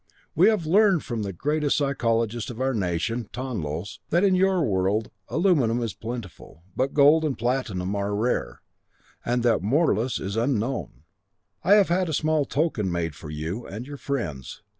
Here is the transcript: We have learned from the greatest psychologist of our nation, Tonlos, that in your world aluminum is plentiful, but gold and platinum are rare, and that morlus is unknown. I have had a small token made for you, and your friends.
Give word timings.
We 0.33 0.47
have 0.49 0.65
learned 0.65 1.03
from 1.03 1.21
the 1.21 1.31
greatest 1.31 1.77
psychologist 1.77 2.49
of 2.49 2.59
our 2.59 2.73
nation, 2.73 3.29
Tonlos, 3.31 3.99
that 4.09 4.23
in 4.23 4.33
your 4.33 4.63
world 4.63 5.11
aluminum 5.27 5.83
is 5.83 5.93
plentiful, 5.93 6.63
but 6.75 6.95
gold 6.95 7.23
and 7.23 7.37
platinum 7.37 7.95
are 7.95 8.15
rare, 8.15 8.63
and 9.23 9.43
that 9.43 9.61
morlus 9.61 10.19
is 10.19 10.35
unknown. 10.35 11.03
I 11.63 11.75
have 11.75 11.89
had 11.89 12.09
a 12.09 12.13
small 12.13 12.45
token 12.45 12.91
made 12.91 13.13
for 13.13 13.29
you, 13.29 13.67
and 13.67 13.85
your 13.85 13.97
friends. 13.97 14.63